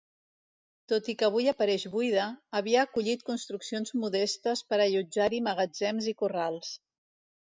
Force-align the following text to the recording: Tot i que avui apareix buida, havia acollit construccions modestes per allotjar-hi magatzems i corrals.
Tot 0.93 1.09
i 1.11 1.13
que 1.17 1.27
avui 1.27 1.49
apareix 1.51 1.83
buida, 1.95 2.23
havia 2.61 2.79
acollit 2.85 3.21
construccions 3.27 3.93
modestes 4.05 4.65
per 4.71 4.79
allotjar-hi 4.87 5.43
magatzems 5.49 6.11
i 6.13 6.17
corrals. 6.23 6.73